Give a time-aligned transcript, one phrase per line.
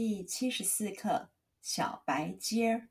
[0.00, 1.28] 第七十四课
[1.60, 2.88] 小白鸡儿。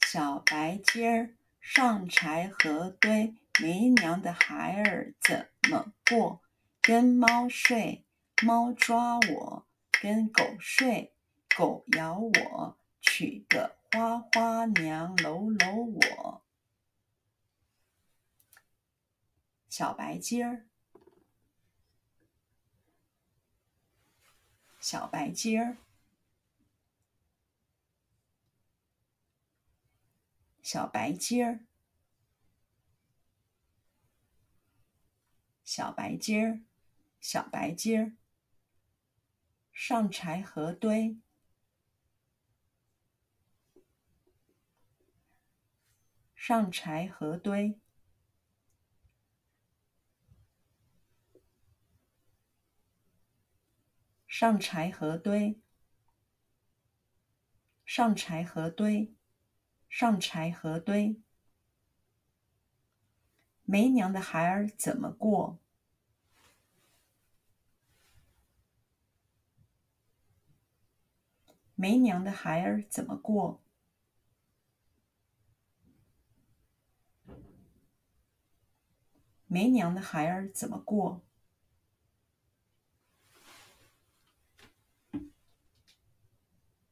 [0.00, 6.42] 小白鸡儿上柴禾堆，没娘的孩儿怎么过？
[6.82, 8.04] 跟猫睡，
[8.42, 11.14] 猫抓我；跟狗睡，
[11.56, 12.76] 狗咬我。
[13.00, 16.42] 娶个花花娘，搂搂我。
[19.68, 20.66] 小白鸡儿。
[24.80, 25.76] 小白鸡儿，
[30.62, 31.60] 小白鸡儿，
[35.64, 36.62] 小白鸡儿，
[37.20, 38.16] 小白鸡儿，
[39.72, 41.18] 上柴禾堆，
[46.34, 47.79] 上柴禾堆。
[54.40, 55.60] 上柴禾堆，
[57.84, 59.14] 上柴禾堆，
[59.90, 61.20] 上柴禾堆。
[63.64, 65.58] 没娘的孩儿怎么过？
[71.74, 73.60] 没娘的孩儿怎么过？
[79.46, 81.20] 没娘的孩儿怎么过？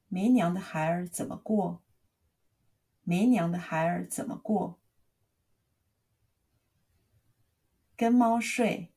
[0.09, 1.83] 没娘的孩儿怎么过？
[3.03, 4.79] 没娘的孩儿怎么过？
[7.97, 8.93] 跟猫睡，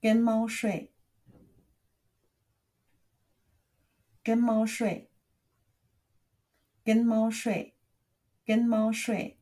[0.00, 0.92] 跟猫睡，
[4.22, 5.10] 跟猫睡，
[6.84, 7.76] 跟猫睡，
[8.44, 9.38] 跟猫睡。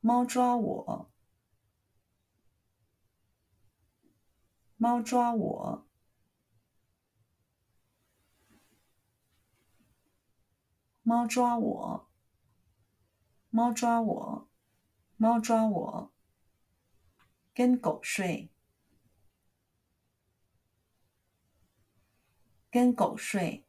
[0.00, 1.12] 猫抓我，
[4.76, 5.86] 猫抓我。
[11.12, 12.08] 猫抓我，
[13.50, 14.48] 猫抓我，
[15.18, 16.10] 猫抓我。
[17.52, 18.50] 跟狗睡，
[22.70, 23.66] 跟狗睡，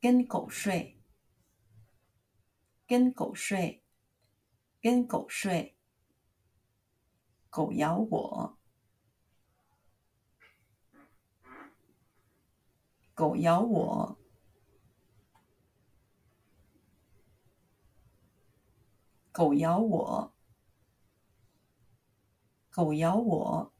[0.00, 0.98] 跟狗睡，
[2.86, 3.84] 跟狗睡，
[4.80, 5.76] 跟狗睡。
[7.50, 8.58] 狗咬我。
[13.16, 14.18] 狗咬我，
[19.32, 20.34] 狗咬我，
[22.68, 23.72] 狗咬我，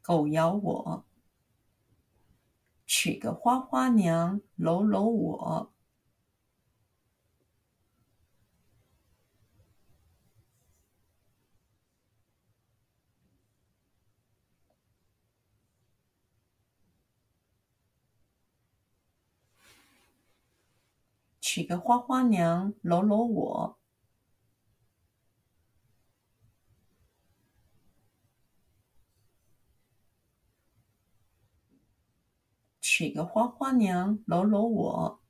[0.00, 1.04] 狗咬我。
[2.86, 5.74] 娶个花花娘，搂搂我。
[21.50, 23.78] 娶个花花娘，搂搂我。
[32.82, 35.22] 娶个花花娘，搂搂我。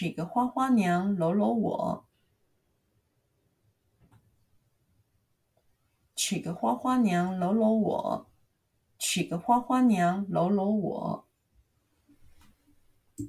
[0.00, 2.06] 娶个花花娘，搂搂我。
[6.16, 8.26] 娶个花花娘，搂搂我。
[8.98, 11.28] 娶个花花娘，搂搂我。